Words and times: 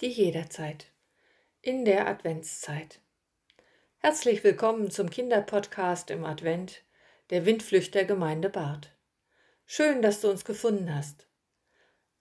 die 0.00 0.08
jederzeit 0.08 0.90
in 1.62 1.84
der 1.84 2.08
Adventszeit. 2.08 3.00
Herzlich 3.98 4.42
willkommen 4.42 4.90
zum 4.90 5.08
Kinderpodcast 5.08 6.10
im 6.10 6.24
Advent 6.24 6.82
der 7.30 7.46
Windflüchter 7.46 8.04
Gemeinde 8.04 8.50
Barth. 8.50 8.90
Schön, 9.66 10.02
dass 10.02 10.20
du 10.20 10.30
uns 10.30 10.44
gefunden 10.44 10.92
hast. 10.92 11.28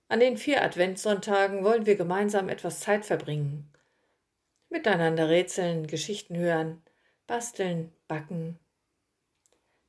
An 0.08 0.20
den 0.20 0.38
vier 0.38 0.62
Adventssonntagen 0.62 1.64
wollen 1.64 1.88
wir 1.88 1.96
gemeinsam 1.96 2.48
etwas 2.48 2.80
Zeit 2.80 3.06
verbringen. 3.06 3.74
Miteinander 4.70 5.30
rätseln, 5.30 5.88
Geschichten 5.88 6.38
hören, 6.38 6.84
basteln, 7.26 7.92
backen. 8.08 8.60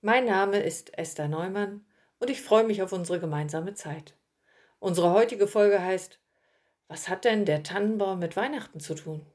Mein 0.00 0.24
Name 0.24 0.58
ist 0.58 0.96
Esther 0.98 1.28
Neumann 1.28 1.84
und 2.18 2.30
ich 2.30 2.40
freue 2.40 2.64
mich 2.64 2.82
auf 2.82 2.92
unsere 2.92 3.20
gemeinsame 3.20 3.74
Zeit. 3.74 4.16
Unsere 4.78 5.12
heutige 5.12 5.46
Folge 5.46 5.82
heißt 5.82 6.18
was 6.88 7.08
hat 7.08 7.24
denn 7.24 7.44
der 7.44 7.62
Tannenbaum 7.62 8.18
mit 8.18 8.36
Weihnachten 8.36 8.80
zu 8.80 8.94
tun? 8.94 9.26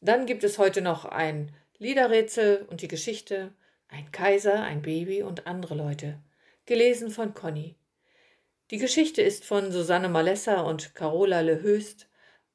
Dann 0.00 0.26
gibt 0.26 0.44
es 0.44 0.58
heute 0.58 0.82
noch 0.82 1.04
ein 1.04 1.54
Liederrätsel 1.78 2.66
und 2.70 2.82
die 2.82 2.88
Geschichte 2.88 3.54
Ein 3.88 4.10
Kaiser, 4.10 4.62
ein 4.62 4.82
Baby 4.82 5.22
und 5.22 5.46
andere 5.46 5.74
Leute, 5.74 6.20
gelesen 6.66 7.10
von 7.10 7.32
Conny. 7.32 7.76
Die 8.70 8.78
Geschichte 8.78 9.22
ist 9.22 9.44
von 9.44 9.70
Susanne 9.70 10.08
Malessa 10.08 10.62
und 10.62 10.94
Carola 10.94 11.40
Lehöst 11.40 12.08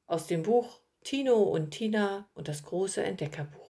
aus 0.06 0.26
dem 0.26 0.42
Buch 0.42 0.80
Tino 1.02 1.42
und 1.42 1.70
Tina 1.70 2.28
und 2.34 2.48
das 2.48 2.62
große 2.64 3.02
Entdeckerbuch. 3.02 3.69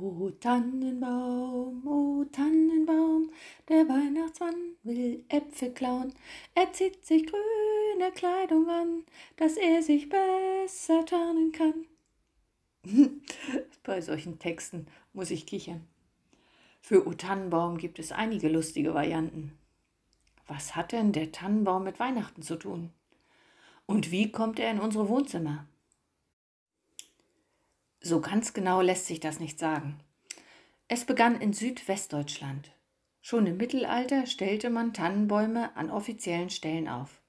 O 0.00 0.30
Tannenbaum, 0.40 1.86
o 1.86 2.24
Tannenbaum, 2.32 3.30
der 3.68 3.86
Weihnachtsmann 3.88 4.54
will 4.84 5.22
Äpfel 5.28 5.72
klauen. 5.74 6.14
Er 6.54 6.72
zieht 6.72 7.04
sich 7.04 7.26
grüne 7.26 8.10
Kleidung 8.14 8.68
an, 8.70 9.04
dass 9.36 9.58
er 9.58 9.82
sich 9.82 10.08
besser 10.08 11.04
tarnen 11.04 11.52
kann. 11.52 11.84
Bei 13.82 14.00
solchen 14.00 14.38
Texten 14.38 14.86
muss 15.12 15.30
ich 15.30 15.44
kichern. 15.44 15.86
Für 16.80 17.06
O 17.06 17.12
Tannenbaum 17.12 17.76
gibt 17.76 17.98
es 17.98 18.12
einige 18.12 18.48
lustige 18.48 18.94
Varianten. 18.94 19.52
Was 20.46 20.74
hat 20.74 20.92
denn 20.92 21.12
der 21.12 21.32
Tannenbaum 21.32 21.84
mit 21.84 22.00
Weihnachten 22.00 22.40
zu 22.40 22.56
tun? 22.56 22.90
Und 23.84 24.10
wie 24.10 24.32
kommt 24.32 24.58
er 24.58 24.70
in 24.70 24.80
unsere 24.80 25.10
Wohnzimmer? 25.10 25.66
So 28.04 28.20
ganz 28.20 28.52
genau 28.52 28.80
lässt 28.80 29.06
sich 29.06 29.20
das 29.20 29.38
nicht 29.38 29.60
sagen. 29.60 30.00
Es 30.88 31.04
begann 31.04 31.40
in 31.40 31.52
Südwestdeutschland. 31.52 32.72
Schon 33.20 33.46
im 33.46 33.56
Mittelalter 33.56 34.26
stellte 34.26 34.70
man 34.70 34.92
Tannenbäume 34.92 35.76
an 35.76 35.88
offiziellen 35.88 36.50
Stellen 36.50 36.88
auf. 36.88 37.22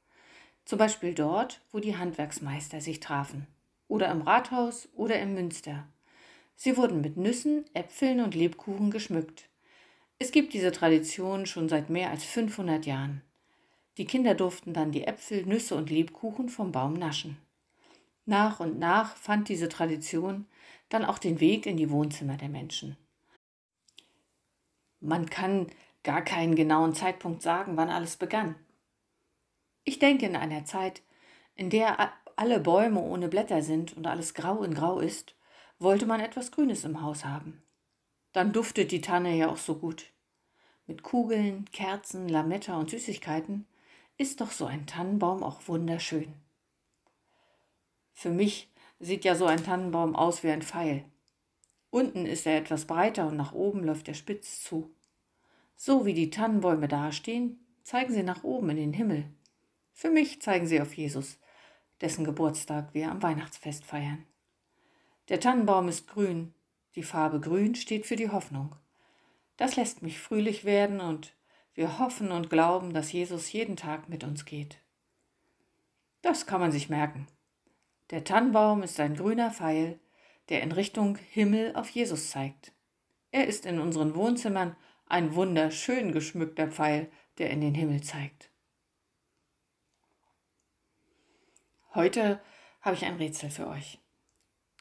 Zum 0.66 0.80
Beispiel 0.80 1.14
dort, 1.14 1.62
wo 1.72 1.80
die 1.80 1.96
Handwerksmeister 1.96 2.82
sich 2.82 3.00
trafen. 3.00 3.46
Oder 3.88 4.10
im 4.10 4.24
Rathaus 4.24 4.90
oder 4.96 5.20
im 5.20 5.36
Münster. 5.36 5.88
Sie 6.56 6.76
wurden 6.76 7.02
mit 7.02 7.18
Nüssen, 7.18 7.66
Äpfeln 7.76 8.20
und 8.22 8.34
Lebkuchen 8.34 8.90
geschmückt. 8.90 9.50
Es 10.18 10.32
gibt 10.32 10.54
diese 10.54 10.72
Tradition 10.72 11.46
schon 11.46 11.70
seit 11.70 11.92
mehr 11.92 12.10
als 12.10 12.24
500 12.24 12.88
Jahren. 12.88 13.22
Die 13.98 14.06
Kinder 14.06 14.34
durften 14.34 14.74
dann 14.74 14.92
die 14.92 15.04
Äpfel, 15.04 15.46
Nüsse 15.46 15.76
und 15.76 15.92
Lebkuchen 15.92 16.50
vom 16.50 16.72
Baum 16.72 16.94
naschen. 16.94 17.38
Nach 18.26 18.60
und 18.60 18.80
nach 18.80 19.16
fand 19.16 19.50
diese 19.50 19.70
Tradition 19.70 20.48
dann 20.90 21.04
auch 21.06 21.18
den 21.18 21.40
Weg 21.40 21.66
in 21.66 21.78
die 21.78 21.90
Wohnzimmer 21.90 22.38
der 22.38 22.50
Menschen. 22.50 22.98
Man 25.00 25.30
kann 25.30 25.68
gar 26.04 26.22
keinen 26.22 26.56
genauen 26.56 26.94
Zeitpunkt 26.94 27.42
sagen, 27.42 27.76
wann 27.76 27.90
alles 27.90 28.16
begann. 28.18 28.56
Ich 29.84 30.00
denke 30.00 30.26
in 30.26 30.36
einer 30.36 30.66
Zeit, 30.66 31.02
in 31.56 31.70
der 31.70 32.14
alle 32.36 32.60
Bäume 32.60 33.02
ohne 33.02 33.28
Blätter 33.28 33.62
sind 33.62 33.96
und 33.96 34.08
alles 34.08 34.34
grau 34.34 34.64
in 34.64 34.74
grau 34.74 35.00
ist, 35.00 35.36
wollte 35.80 36.06
man 36.06 36.20
etwas 36.20 36.52
Grünes 36.52 36.86
im 36.86 37.02
Haus 37.02 37.26
haben. 37.26 37.64
Dann 38.32 38.54
duftet 38.54 38.92
die 38.92 39.02
Tanne 39.02 39.36
ja 39.36 39.50
auch 39.50 39.58
so 39.58 39.76
gut. 39.76 40.12
Mit 40.88 41.04
Kugeln, 41.04 41.66
Kerzen, 41.72 42.28
Lametta 42.28 42.78
und 42.78 42.90
Süßigkeiten 42.90 43.68
ist 44.18 44.42
doch 44.42 44.52
so 44.52 44.66
ein 44.66 44.88
Tannenbaum 44.88 45.44
auch 45.44 45.68
wunderschön. 45.68 46.34
Für 48.14 48.30
mich 48.30 48.72
sieht 49.00 49.26
ja 49.26 49.36
so 49.36 49.46
ein 49.46 49.64
Tannenbaum 49.64 50.16
aus 50.16 50.44
wie 50.44 50.50
ein 50.50 50.62
Pfeil. 50.62 51.04
Unten 51.90 52.26
ist 52.26 52.48
er 52.48 52.58
etwas 52.58 52.86
breiter 52.86 53.28
und 53.28 53.36
nach 53.36 53.54
oben 53.54 53.84
läuft 53.84 54.08
er 54.08 54.14
spitz 54.14 54.64
zu. 54.64 54.96
So 55.76 56.06
wie 56.06 56.14
die 56.14 56.30
Tannenbäume 56.30 56.88
dastehen, 56.88 57.60
zeigen 57.84 58.14
sie 58.14 58.24
nach 58.24 58.44
oben 58.44 58.70
in 58.72 58.78
den 58.78 58.94
Himmel. 58.94 59.26
Für 59.92 60.10
mich 60.10 60.42
zeigen 60.42 60.66
sie 60.66 60.82
auf 60.82 60.94
Jesus, 60.94 61.40
dessen 62.02 62.24
Geburtstag 62.26 62.94
wir 62.94 63.12
am 63.12 63.22
Weihnachtsfest 63.22 63.86
feiern. 63.86 64.26
Der 65.30 65.40
Tannenbaum 65.40 65.88
ist 65.88 66.08
grün, 66.08 66.54
die 66.96 67.04
Farbe 67.04 67.40
grün 67.40 67.76
steht 67.76 68.06
für 68.06 68.16
die 68.16 68.30
Hoffnung. 68.30 68.76
Das 69.58 69.76
lässt 69.76 70.02
mich 70.02 70.20
fröhlich 70.20 70.66
werden 70.66 71.00
und 71.00 71.36
wir 71.76 72.00
hoffen 72.00 72.32
und 72.32 72.50
glauben, 72.50 72.94
dass 72.94 73.12
Jesus 73.12 73.52
jeden 73.52 73.76
Tag 73.76 74.10
mit 74.10 74.24
uns 74.24 74.46
geht. 74.46 74.78
Das 76.22 76.46
kann 76.46 76.60
man 76.60 76.72
sich 76.72 76.90
merken. 76.90 77.28
Der 78.14 78.24
Tannenbaum 78.24 78.84
ist 78.84 79.00
ein 79.00 79.16
grüner 79.16 79.50
Pfeil, 79.50 80.00
der 80.50 80.62
in 80.62 80.72
Richtung 80.72 81.18
Himmel 81.32 81.76
auf 81.76 81.90
Jesus 81.90 82.30
zeigt. 82.30 82.72
Er 83.32 83.48
ist 83.48 83.66
in 83.66 83.80
unseren 83.80 84.14
Wohnzimmern 84.14 84.76
ein 85.08 85.34
wunderschön 85.34 86.12
geschmückter 86.12 86.68
Pfeil, 86.68 87.10
der 87.40 87.50
in 87.50 87.60
den 87.60 87.74
Himmel 87.74 88.04
zeigt. 88.04 88.52
Heute 91.96 92.40
habe 92.82 92.96
ich 92.96 93.04
ein 93.04 93.16
Rätsel 93.16 93.50
für 93.50 93.66
euch. 93.66 93.98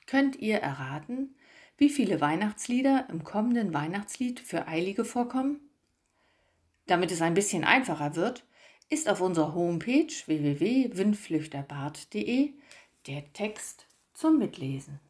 Könnt 0.04 0.36
ihr 0.36 0.58
erraten, 0.58 1.34
wie 1.78 1.88
viele 1.88 2.20
Weihnachtslieder 2.20 3.06
im 3.08 3.24
kommenden 3.24 3.72
Weihnachtslied 3.72 4.40
für 4.40 4.68
Eilige 4.68 5.06
vorkommen? 5.06 5.70
Damit 6.84 7.10
es 7.10 7.22
ein 7.22 7.32
bisschen 7.32 7.64
einfacher 7.64 8.14
wird, 8.14 8.44
ist 8.90 9.08
auf 9.08 9.22
unserer 9.22 9.54
Homepage 9.54 10.12
www.windflüchterbart.de 10.26 12.52
der 13.06 13.32
Text 13.32 13.86
zum 14.14 14.38
Mitlesen. 14.38 15.00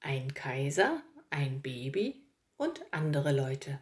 Ein 0.00 0.34
Kaiser, 0.34 1.00
ein 1.30 1.62
Baby 1.62 2.26
und 2.56 2.80
andere 2.90 3.30
Leute. 3.30 3.78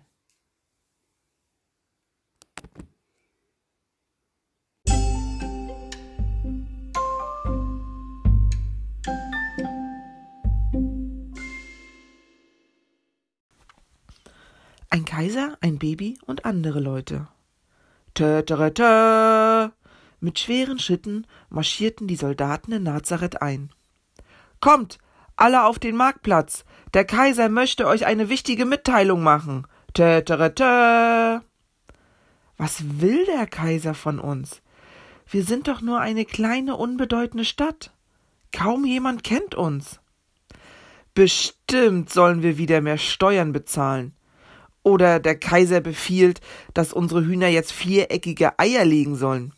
Ein 14.90 15.04
Kaiser, 15.04 15.58
ein 15.60 15.78
Baby 15.78 16.18
und 16.24 16.46
andere 16.46 16.80
Leute. 16.80 17.28
Tötötötö! 18.14 19.68
Mit 20.20 20.38
schweren 20.38 20.78
Schritten 20.78 21.26
marschierten 21.50 22.08
die 22.08 22.16
Soldaten 22.16 22.72
in 22.72 22.84
Nazareth 22.84 23.42
ein. 23.42 23.70
Kommt, 24.60 24.98
alle 25.36 25.64
auf 25.64 25.78
den 25.78 25.94
Marktplatz. 25.94 26.64
Der 26.94 27.04
Kaiser 27.04 27.50
möchte 27.50 27.86
euch 27.86 28.06
eine 28.06 28.30
wichtige 28.30 28.64
Mitteilung 28.64 29.22
machen. 29.22 29.66
Tötötötö! 29.92 31.40
Was 32.56 33.00
will 33.00 33.26
der 33.26 33.46
Kaiser 33.46 33.92
von 33.92 34.18
uns? 34.18 34.62
Wir 35.30 35.44
sind 35.44 35.68
doch 35.68 35.82
nur 35.82 36.00
eine 36.00 36.24
kleine, 36.24 36.76
unbedeutende 36.76 37.44
Stadt. 37.44 37.92
Kaum 38.52 38.86
jemand 38.86 39.22
kennt 39.22 39.54
uns. 39.54 40.00
Bestimmt 41.12 42.08
sollen 42.10 42.42
wir 42.42 42.56
wieder 42.56 42.80
mehr 42.80 42.96
Steuern 42.96 43.52
bezahlen. 43.52 44.14
Oder 44.82 45.20
der 45.20 45.38
Kaiser 45.38 45.80
befiehlt, 45.80 46.40
dass 46.74 46.92
unsere 46.92 47.24
Hühner 47.24 47.48
jetzt 47.48 47.72
viereckige 47.72 48.58
Eier 48.58 48.84
legen 48.84 49.16
sollen. 49.16 49.52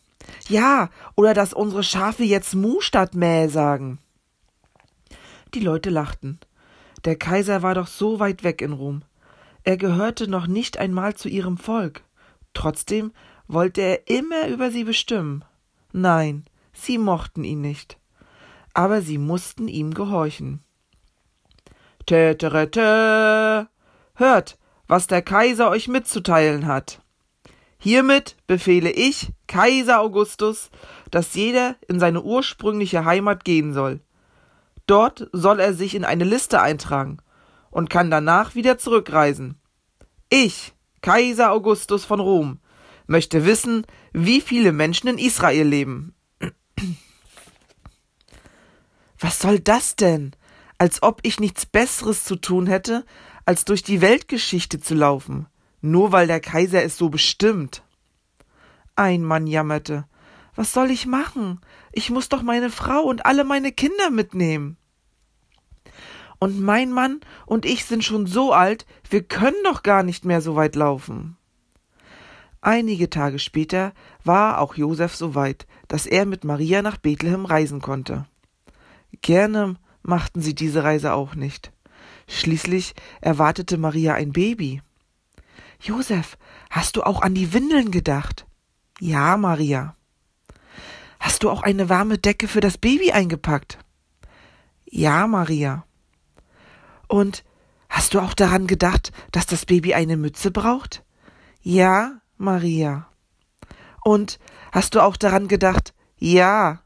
Ja, 0.47 0.89
oder 1.15 1.33
dass 1.33 1.53
unsere 1.53 1.83
Schafe 1.83 2.23
jetzt 2.23 2.55
Mu 2.55 2.81
statt 2.81 3.15
Mäh 3.15 3.47
sagen. 3.47 3.99
Die 5.53 5.59
Leute 5.59 5.89
lachten. 5.89 6.39
Der 7.05 7.15
Kaiser 7.15 7.61
war 7.61 7.75
doch 7.75 7.87
so 7.87 8.19
weit 8.19 8.43
weg 8.43 8.61
in 8.61 8.73
Rom. 8.73 9.03
Er 9.63 9.77
gehörte 9.77 10.27
noch 10.27 10.47
nicht 10.47 10.77
einmal 10.77 11.15
zu 11.15 11.29
ihrem 11.29 11.57
Volk. 11.57 12.03
Trotzdem 12.53 13.11
wollte 13.47 13.81
er 13.81 14.07
immer 14.07 14.47
über 14.47 14.71
sie 14.71 14.83
bestimmen. 14.83 15.43
Nein, 15.91 16.45
sie 16.73 16.97
mochten 16.97 17.43
ihn 17.43 17.61
nicht. 17.61 17.97
Aber 18.73 19.01
sie 19.01 19.17
mussten 19.17 19.67
ihm 19.67 19.93
gehorchen. 19.93 20.61
Täterete! 22.05 23.67
Hört, 24.15 24.57
was 24.91 25.07
der 25.07 25.21
Kaiser 25.21 25.69
euch 25.69 25.87
mitzuteilen 25.87 26.67
hat. 26.67 27.01
Hiermit 27.77 28.35
befehle 28.45 28.91
ich, 28.91 29.31
Kaiser 29.47 30.01
Augustus, 30.01 30.69
dass 31.11 31.33
jeder 31.33 31.77
in 31.87 31.97
seine 31.97 32.21
ursprüngliche 32.21 33.05
Heimat 33.05 33.45
gehen 33.45 33.73
soll. 33.73 34.01
Dort 34.87 35.29
soll 35.31 35.61
er 35.61 35.73
sich 35.73 35.95
in 35.95 36.03
eine 36.03 36.25
Liste 36.25 36.61
eintragen 36.61 37.19
und 37.69 37.89
kann 37.89 38.11
danach 38.11 38.53
wieder 38.53 38.77
zurückreisen. 38.77 39.61
Ich, 40.29 40.73
Kaiser 40.99 41.53
Augustus 41.53 42.03
von 42.03 42.19
Rom, 42.19 42.59
möchte 43.07 43.45
wissen, 43.45 43.85
wie 44.11 44.41
viele 44.41 44.73
Menschen 44.73 45.07
in 45.07 45.17
Israel 45.17 45.67
leben. 45.67 46.15
Was 49.17 49.39
soll 49.39 49.61
das 49.61 49.95
denn? 49.95 50.33
Als 50.77 51.01
ob 51.01 51.21
ich 51.23 51.39
nichts 51.39 51.65
Besseres 51.65 52.25
zu 52.25 52.35
tun 52.35 52.67
hätte, 52.67 53.05
als 53.45 53.65
durch 53.65 53.83
die 53.83 54.01
Weltgeschichte 54.01 54.79
zu 54.79 54.95
laufen, 54.95 55.47
nur 55.81 56.11
weil 56.11 56.27
der 56.27 56.39
Kaiser 56.39 56.83
es 56.83 56.97
so 56.97 57.09
bestimmt. 57.09 57.83
Ein 58.95 59.23
Mann 59.23 59.47
jammerte. 59.47 60.05
Was 60.55 60.73
soll 60.73 60.91
ich 60.91 61.05
machen? 61.05 61.59
Ich 61.91 62.09
muss 62.09 62.29
doch 62.29 62.41
meine 62.41 62.69
Frau 62.69 63.01
und 63.01 63.25
alle 63.25 63.43
meine 63.43 63.71
Kinder 63.71 64.09
mitnehmen. 64.09 64.77
Und 66.39 66.59
mein 66.59 66.91
Mann 66.91 67.19
und 67.45 67.65
ich 67.65 67.85
sind 67.85 68.03
schon 68.03 68.25
so 68.25 68.51
alt, 68.51 68.85
wir 69.09 69.23
können 69.23 69.63
doch 69.63 69.83
gar 69.83 70.03
nicht 70.03 70.25
mehr 70.25 70.41
so 70.41 70.55
weit 70.55 70.75
laufen. 70.75 71.37
Einige 72.61 73.09
Tage 73.09 73.39
später 73.39 73.93
war 74.23 74.59
auch 74.59 74.75
Josef 74.75 75.15
so 75.15 75.35
weit, 75.35 75.65
dass 75.87 76.05
er 76.05 76.25
mit 76.25 76.43
Maria 76.43 76.81
nach 76.81 76.97
Bethlehem 76.97 77.45
reisen 77.45 77.81
konnte. 77.81 78.25
Gerne 79.21 79.75
machten 80.03 80.41
sie 80.41 80.55
diese 80.55 80.83
Reise 80.83 81.13
auch 81.13 81.35
nicht. 81.35 81.71
Schließlich 82.27 82.93
erwartete 83.19 83.77
Maria 83.77 84.13
ein 84.13 84.31
Baby. 84.31 84.81
Josef, 85.79 86.37
hast 86.69 86.95
du 86.95 87.03
auch 87.03 87.21
an 87.21 87.33
die 87.33 87.53
Windeln 87.53 87.91
gedacht? 87.91 88.45
Ja, 88.99 89.37
Maria. 89.37 89.95
Hast 91.19 91.43
du 91.43 91.49
auch 91.49 91.61
eine 91.61 91.89
warme 91.89 92.17
Decke 92.17 92.47
für 92.47 92.61
das 92.61 92.77
Baby 92.77 93.11
eingepackt? 93.11 93.77
Ja, 94.85 95.27
Maria. 95.27 95.85
Und 97.07 97.43
hast 97.89 98.13
du 98.13 98.19
auch 98.19 98.33
daran 98.33 98.65
gedacht, 98.67 99.11
dass 99.31 99.45
das 99.45 99.65
Baby 99.65 99.93
eine 99.93 100.17
Mütze 100.17 100.51
braucht? 100.51 101.03
Ja, 101.61 102.21
Maria. 102.37 103.07
Und 104.03 104.39
hast 104.71 104.95
du 104.95 104.99
auch 104.99 105.15
daran 105.15 105.47
gedacht? 105.47 105.93
Ja, 106.17 106.81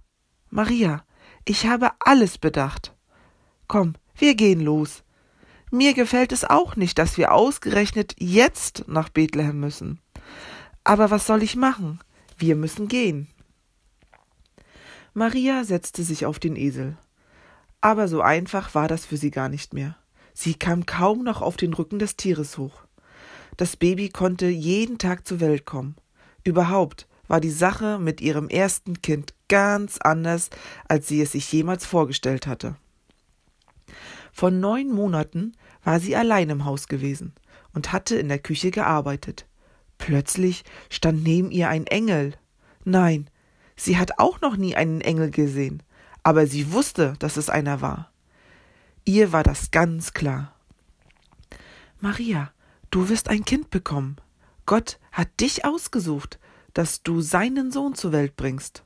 Maria. 0.49 1.05
Ich 1.45 1.65
habe 1.65 1.91
alles 1.99 2.37
bedacht. 2.37 2.93
Komm, 3.67 3.93
wir 4.15 4.35
gehen 4.35 4.59
los. 4.59 5.04
Mir 5.71 5.93
gefällt 5.93 6.31
es 6.31 6.43
auch 6.43 6.75
nicht, 6.75 6.97
dass 6.99 7.17
wir 7.17 7.33
ausgerechnet 7.33 8.15
jetzt 8.19 8.85
nach 8.87 9.09
Bethlehem 9.09 9.59
müssen. 9.59 9.99
Aber 10.83 11.09
was 11.09 11.25
soll 11.25 11.43
ich 11.43 11.55
machen? 11.55 11.99
Wir 12.37 12.55
müssen 12.55 12.87
gehen. 12.87 13.27
Maria 15.13 15.63
setzte 15.63 16.03
sich 16.03 16.25
auf 16.25 16.39
den 16.39 16.55
Esel. 16.55 16.97
Aber 17.81 18.07
so 18.07 18.21
einfach 18.21 18.75
war 18.75 18.87
das 18.87 19.05
für 19.05 19.17
sie 19.17 19.31
gar 19.31 19.49
nicht 19.49 19.73
mehr. 19.73 19.95
Sie 20.33 20.53
kam 20.53 20.85
kaum 20.85 21.23
noch 21.23 21.41
auf 21.41 21.55
den 21.55 21.73
Rücken 21.73 21.99
des 21.99 22.17
Tieres 22.17 22.57
hoch. 22.57 22.83
Das 23.57 23.77
Baby 23.77 24.09
konnte 24.09 24.47
jeden 24.47 24.97
Tag 24.97 25.25
zur 25.25 25.39
Welt 25.39 25.65
kommen. 25.65 25.95
Überhaupt 26.43 27.07
war 27.27 27.39
die 27.39 27.49
Sache 27.49 27.97
mit 27.99 28.21
ihrem 28.21 28.49
ersten 28.49 29.01
Kind 29.01 29.33
ganz 29.47 29.97
anders, 29.99 30.49
als 30.87 31.07
sie 31.07 31.21
es 31.21 31.31
sich 31.31 31.51
jemals 31.51 31.85
vorgestellt 31.85 32.47
hatte. 32.47 32.75
Vor 34.35 34.51
neun 34.51 34.89
Monaten 34.89 35.53
war 35.85 36.01
sie 36.01 36.13
allein 36.13 36.49
im 36.49 36.65
Haus 36.65 36.89
gewesen 36.89 37.33
und 37.73 37.93
hatte 37.93 38.17
in 38.17 38.27
der 38.27 38.37
Küche 38.37 38.69
gearbeitet. 38.69 39.45
Plötzlich 39.97 40.65
stand 40.89 41.23
neben 41.23 41.51
ihr 41.51 41.69
ein 41.69 41.87
Engel. 41.87 42.33
Nein, 42.83 43.29
sie 43.77 43.97
hat 43.97 44.19
auch 44.19 44.41
noch 44.41 44.57
nie 44.57 44.75
einen 44.75 44.99
Engel 44.99 45.31
gesehen, 45.31 45.81
aber 46.21 46.47
sie 46.47 46.73
wusste, 46.73 47.13
dass 47.19 47.37
es 47.37 47.49
einer 47.49 47.79
war. 47.79 48.11
Ihr 49.05 49.31
war 49.31 49.43
das 49.43 49.71
ganz 49.71 50.11
klar. 50.11 50.53
Maria, 52.01 52.51
du 52.91 53.07
wirst 53.07 53.29
ein 53.29 53.45
Kind 53.45 53.69
bekommen. 53.69 54.17
Gott 54.65 54.99
hat 55.13 55.29
dich 55.39 55.63
ausgesucht, 55.63 56.39
dass 56.73 57.03
du 57.03 57.21
seinen 57.21 57.71
Sohn 57.71 57.95
zur 57.95 58.11
Welt 58.11 58.35
bringst. 58.35 58.83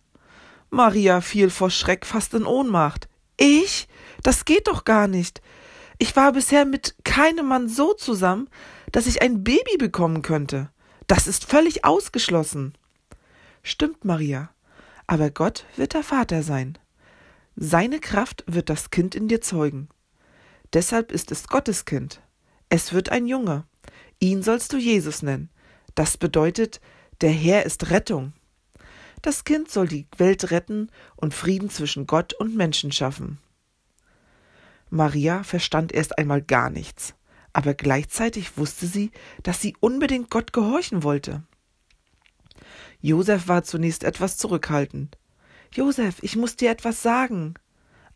Maria 0.69 1.21
fiel 1.21 1.49
vor 1.49 1.71
Schreck 1.71 2.05
fast 2.05 2.35
in 2.35 2.45
Ohnmacht. 2.45 3.08
Ich? 3.39 3.87
Das 4.21 4.43
geht 4.45 4.67
doch 4.67 4.83
gar 4.83 5.07
nicht. 5.07 5.41
Ich 5.97 6.15
war 6.15 6.33
bisher 6.33 6.65
mit 6.65 6.95
keinem 7.05 7.47
Mann 7.47 7.69
so 7.69 7.93
zusammen, 7.93 8.49
dass 8.91 9.07
ich 9.07 9.21
ein 9.21 9.43
Baby 9.43 9.77
bekommen 9.77 10.21
könnte. 10.21 10.69
Das 11.07 11.25
ist 11.25 11.45
völlig 11.45 11.85
ausgeschlossen. 11.85 12.73
Stimmt, 13.63 14.05
Maria. 14.05 14.49
Aber 15.07 15.31
Gott 15.31 15.65
wird 15.75 15.93
der 15.93 16.03
Vater 16.03 16.43
sein. 16.43 16.77
Seine 17.55 17.99
Kraft 17.99 18.43
wird 18.45 18.69
das 18.69 18.91
Kind 18.91 19.15
in 19.15 19.27
dir 19.27 19.41
zeugen. 19.41 19.89
Deshalb 20.73 21.11
ist 21.11 21.31
es 21.31 21.47
Gottes 21.47 21.85
Kind. 21.85 22.21
Es 22.69 22.93
wird 22.93 23.09
ein 23.09 23.25
Junge. 23.25 23.65
Ihn 24.19 24.43
sollst 24.43 24.73
du 24.73 24.77
Jesus 24.77 25.23
nennen. 25.23 25.49
Das 25.95 26.17
bedeutet, 26.17 26.79
der 27.21 27.31
Herr 27.31 27.65
ist 27.65 27.89
Rettung. 27.89 28.33
Das 29.21 29.43
Kind 29.43 29.69
soll 29.69 29.87
die 29.87 30.07
Welt 30.17 30.51
retten 30.51 30.89
und 31.15 31.33
Frieden 31.33 31.69
zwischen 31.69 32.07
Gott 32.07 32.33
und 32.33 32.55
Menschen 32.55 32.91
schaffen. 32.91 33.39
Maria 34.89 35.43
verstand 35.43 35.91
erst 35.91 36.17
einmal 36.17 36.41
gar 36.41 36.69
nichts, 36.69 37.13
aber 37.53 37.73
gleichzeitig 37.73 38.57
wusste 38.57 38.87
sie, 38.87 39.11
dass 39.43 39.61
sie 39.61 39.75
unbedingt 39.79 40.29
Gott 40.29 40.53
gehorchen 40.53 41.03
wollte. 41.03 41.43
Josef 43.01 43.47
war 43.47 43.63
zunächst 43.63 44.03
etwas 44.03 44.37
zurückhaltend. 44.37 45.17
Josef, 45.73 46.17
ich 46.21 46.35
muss 46.35 46.55
dir 46.55 46.71
etwas 46.71 47.01
sagen. 47.01 47.53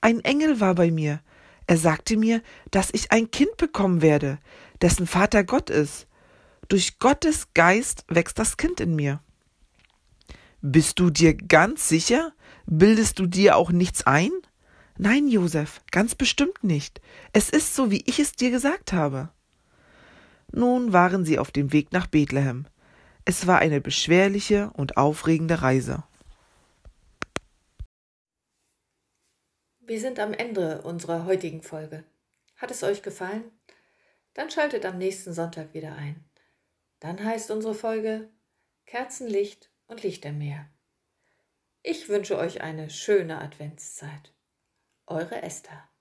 Ein 0.02 0.20
Engel 0.22 0.60
war 0.60 0.76
bei 0.76 0.92
mir. 0.92 1.22
Er 1.68 1.78
sagte 1.78 2.18
mir, 2.18 2.42
dass 2.72 2.90
ich 2.92 3.12
ein 3.12 3.32
Kind 3.32 3.56
bekommen 3.58 4.02
werde, 4.02 4.40
dessen 4.82 5.08
Vater 5.08 5.44
Gott 5.44 5.70
ist. 5.70 6.08
Durch 6.68 7.00
Gottes 7.00 7.54
Geist 7.54 8.04
wächst 8.10 8.40
das 8.40 8.58
Kind 8.58 8.80
in 8.80 8.96
mir. 8.96 9.22
Bist 10.66 10.98
du 11.02 11.10
dir 11.10 11.36
ganz 11.36 11.90
sicher? 11.90 12.32
Bildest 12.66 13.20
du 13.20 13.28
dir 13.28 13.58
auch 13.58 13.74
nichts 13.74 14.08
ein? 14.08 14.32
Nein, 14.98 15.28
Josef, 15.28 15.82
ganz 15.92 16.16
bestimmt 16.16 16.64
nicht. 16.64 17.02
Es 17.34 17.50
ist 17.50 17.76
so, 17.76 17.92
wie 17.92 18.02
ich 18.06 18.18
es 18.18 18.32
dir 18.32 18.50
gesagt 18.50 18.94
habe. 18.94 19.28
Nun 20.54 20.94
waren 20.94 21.26
sie 21.26 21.38
auf 21.38 21.52
dem 21.52 21.74
Weg 21.74 21.92
nach 21.92 22.08
Bethlehem. 22.08 22.66
Es 23.26 23.46
war 23.46 23.60
eine 23.60 23.82
beschwerliche 23.82 24.72
und 24.76 24.96
aufregende 24.96 25.62
Reise. 25.62 26.06
Wir 29.82 30.00
sind 30.00 30.18
am 30.18 30.32
Ende 30.32 30.82
unserer 30.84 31.26
heutigen 31.26 31.62
Folge. 31.62 32.06
Hat 32.56 32.72
es 32.72 32.84
euch 32.84 33.04
gefallen? 33.04 33.44
Dann 34.34 34.50
schaltet 34.50 34.86
am 34.86 34.98
nächsten 34.98 35.34
Sonntag 35.34 35.74
wieder 35.74 35.94
ein. 35.96 36.24
Dann 37.02 37.22
heißt 37.22 37.52
unsere 37.52 37.74
Folge 37.74 38.30
Kerzenlicht 38.86 39.73
und 39.88 40.04
Lichtermeer. 40.04 40.70
Ich 41.82 42.10
wünsche 42.10 42.38
euch 42.38 42.62
eine 42.62 42.90
schöne 42.90 43.40
Adventszeit. 43.40 44.34
Eure 45.06 45.42
Esther. 45.42 45.93